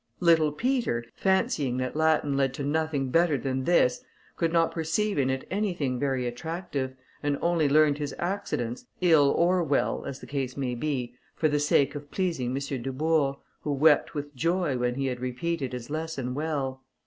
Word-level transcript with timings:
Little 0.19 0.51
Peter, 0.51 1.05
fancying 1.15 1.77
that 1.77 1.95
Latin 1.95 2.35
led 2.35 2.55
to 2.55 2.63
nothing 2.63 3.11
better 3.11 3.37
than 3.37 3.65
this, 3.65 4.03
could 4.35 4.51
not 4.51 4.71
perceive 4.71 5.19
in 5.19 5.29
it 5.29 5.45
anything 5.51 5.99
very 5.99 6.25
attractive, 6.25 6.95
and 7.21 7.37
only 7.39 7.69
learned 7.69 7.99
his 7.99 8.15
Accidence, 8.17 8.87
ill 8.99 9.29
or 9.37 9.61
well 9.63 10.03
as 10.05 10.19
the 10.19 10.25
case 10.25 10.57
might 10.57 10.79
be, 10.79 11.13
for 11.35 11.47
the 11.49 11.59
sake 11.59 11.93
of 11.93 12.09
pleasing 12.09 12.47
M. 12.49 12.81
Dubourg, 12.81 13.35
who 13.61 13.73
wept 13.73 14.15
with 14.15 14.35
joy 14.35 14.75
when 14.75 14.95
he 14.95 15.05
had 15.05 15.19
repeated 15.19 15.71
his 15.71 15.91
lesson 15.91 16.33
well. 16.33 16.81